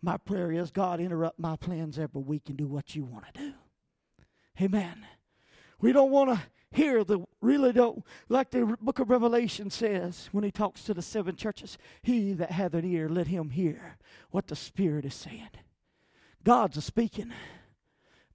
[0.00, 3.40] My prayer is, God, interrupt my plans every week and do what you want to
[3.40, 3.52] do.
[4.62, 5.04] Amen.
[5.80, 6.42] We don't want to
[6.72, 11.02] hear the really don't like the book of revelation says when he talks to the
[11.02, 13.96] seven churches he that hath an ear let him hear
[14.30, 15.48] what the spirit is saying.
[16.44, 17.32] God's a speaking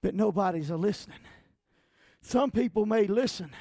[0.01, 1.19] but nobody's a listening.
[2.21, 3.51] Some people may listen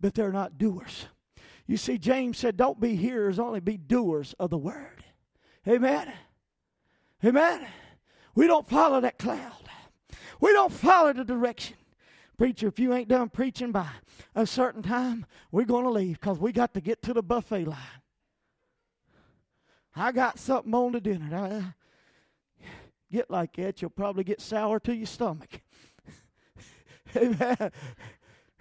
[0.00, 1.06] but they're not doers.
[1.66, 5.04] You see james said don't be hearers only be doers of the word.
[5.68, 6.12] Amen?
[7.24, 7.66] Amen?
[8.34, 9.52] We don't follow that cloud.
[10.40, 11.76] We don't follow the direction
[12.38, 13.88] Preacher, if you ain't done preaching by
[14.34, 17.64] a certain time, we're going to leave because we got to get to the buffet
[17.64, 17.78] line.
[19.94, 21.34] I got something on the dinner.
[21.34, 22.66] Uh,
[23.10, 25.62] get like that, you'll probably get sour to your stomach.
[27.16, 27.70] Amen.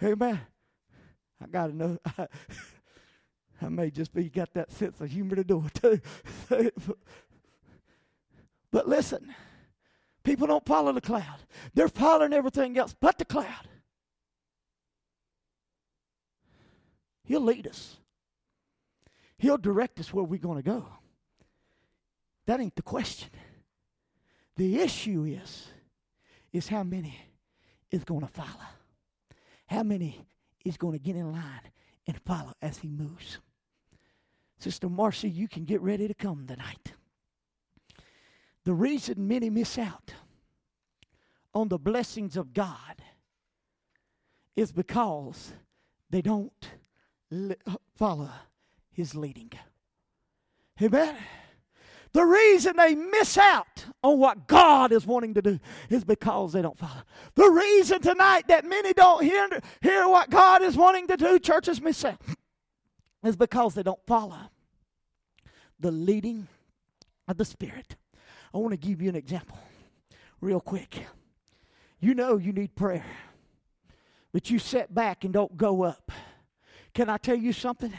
[0.01, 0.39] Amen.
[1.41, 1.97] I got know.
[3.61, 6.01] I may just be got that sense of humor to do it too.
[8.71, 9.33] but listen.
[10.25, 11.37] People don't follow the cloud.
[11.73, 13.69] They're following everything else but the cloud.
[17.23, 17.95] He'll lead us.
[19.37, 20.85] He'll direct us where we're going to go.
[22.45, 23.29] That ain't the question.
[24.57, 25.67] The issue is,
[26.51, 27.17] is how many
[27.91, 28.67] is going to follow.
[29.67, 30.27] How many
[30.65, 31.71] is going to get in line
[32.07, 33.39] and follow as he moves.
[34.59, 36.93] Sister Marcy, you can get ready to come tonight.
[38.65, 40.13] The reason many miss out
[41.53, 42.95] on the blessings of God
[44.55, 45.53] is because
[46.09, 46.69] they don't
[47.29, 47.55] li-
[47.95, 48.31] follow
[48.91, 49.51] His leading.
[50.81, 51.15] Amen.
[52.11, 55.59] The reason they miss out on what God is wanting to do
[55.89, 57.03] is because they don't follow.
[57.35, 59.47] The reason tonight that many don't hear,
[59.81, 62.21] hear what God is wanting to do, churches miss out,
[63.23, 64.39] is because they don't follow
[65.79, 66.47] the leading
[67.27, 67.97] of the Spirit.
[68.55, 69.57] I want to give you an example
[70.39, 71.05] real quick.
[71.99, 73.03] You know you need prayer,
[74.31, 76.09] but you sit back and don't go up.
[76.93, 77.91] Can I tell you something?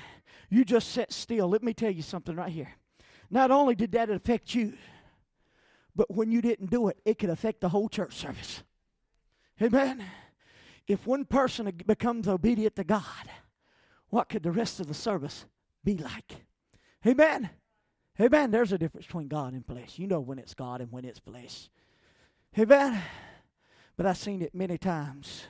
[0.48, 1.46] You just sit still.
[1.46, 2.70] Let me tell you something right here.
[3.30, 4.72] Not only did that affect you,
[5.94, 8.62] but when you didn't do it, it could affect the whole church service.
[9.60, 10.02] Amen.
[10.88, 13.02] If one person becomes obedient to God,
[14.08, 15.44] what could the rest of the service
[15.84, 16.46] be like?
[17.06, 17.50] Amen.
[18.20, 18.50] Amen.
[18.50, 19.98] There's a difference between God and flesh.
[19.98, 21.68] You know when it's God and when it's flesh.
[22.52, 23.02] Hey man,
[23.96, 25.44] But I've seen it many times.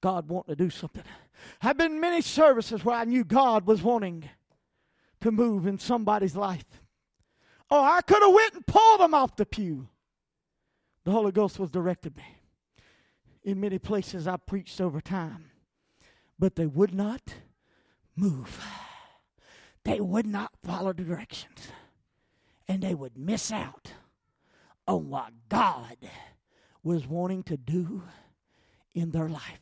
[0.00, 1.02] God wanting to do something.
[1.60, 4.28] I've been many services where I knew God was wanting
[5.20, 6.64] to move in somebody's life.
[7.70, 9.88] Oh, I could have went and pulled them off the pew.
[11.04, 12.24] The Holy Ghost was directed me.
[13.44, 15.50] In many places I preached over time,
[16.38, 17.34] but they would not
[18.16, 18.62] move.
[19.84, 21.68] They would not follow the directions
[22.70, 23.94] and they would miss out
[24.86, 25.96] on what God
[26.84, 28.04] was wanting to do
[28.94, 29.58] in their life.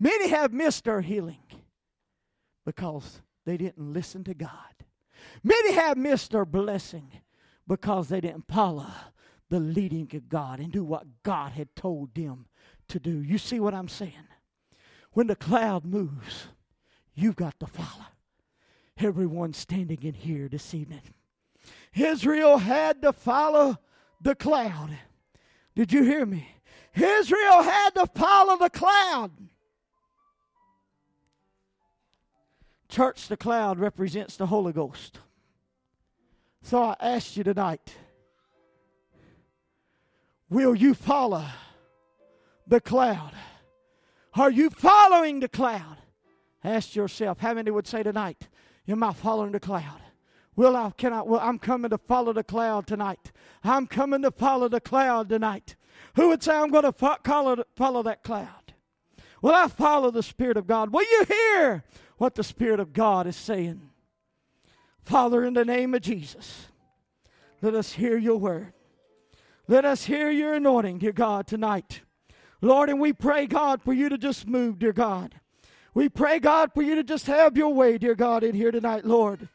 [0.00, 1.44] Many have missed their healing
[2.66, 4.50] because they didn't listen to God.
[5.44, 7.12] Many have missed their blessing
[7.68, 8.90] because they didn't follow
[9.48, 12.46] the leading of God and do what God had told them
[12.88, 13.22] to do.
[13.22, 14.26] You see what I'm saying?
[15.12, 16.48] When the cloud moves,
[17.14, 18.06] you've got to follow.
[18.98, 21.02] Everyone standing in here this evening.
[21.94, 23.78] Israel had to follow
[24.20, 24.90] the cloud.
[25.74, 26.48] Did you hear me?
[26.94, 29.30] Israel had to follow the cloud.
[32.88, 35.18] Church, the cloud represents the Holy Ghost.
[36.62, 37.94] So I ask you tonight
[40.48, 41.44] will you follow
[42.66, 43.32] the cloud?
[44.34, 45.96] Are you following the cloud?
[46.62, 48.48] Ask yourself, how many would say tonight,
[48.86, 50.00] Am I following the cloud?
[50.56, 53.32] Will I, can I, well, I'm coming to follow the cloud tonight.
[53.62, 55.76] I'm coming to follow the cloud tonight.
[56.16, 58.72] Who would say I'm going to follow, follow that cloud?
[59.42, 60.92] Will I follow the Spirit of God?
[60.92, 61.84] Will you hear
[62.18, 63.90] what the Spirit of God is saying?
[65.02, 66.68] Father, in the name of Jesus,
[67.60, 68.72] let us hear your word.
[69.66, 72.02] Let us hear your anointing, dear God, tonight.
[72.60, 75.34] Lord, and we pray, God, for you to just move, dear God.
[75.92, 79.04] We pray, God, for you to just have your way, dear God, in here tonight,
[79.04, 79.48] Lord.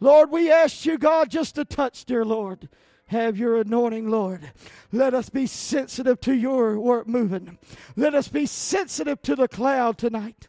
[0.00, 2.68] Lord, we ask you, God, just to touch, dear Lord.
[3.06, 4.52] Have your anointing, Lord.
[4.92, 7.58] Let us be sensitive to your work moving.
[7.96, 10.48] Let us be sensitive to the cloud tonight.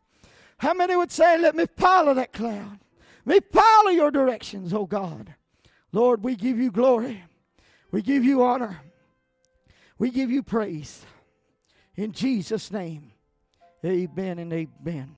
[0.58, 2.80] How many would say, Let me follow that cloud?
[3.26, 5.36] Let me follow your directions, oh God.
[5.94, 7.24] Lord, we give you glory.
[7.92, 8.82] We give you honor.
[9.98, 11.06] We give you praise.
[11.96, 13.12] In Jesus' name,
[13.86, 15.08] amen and amen.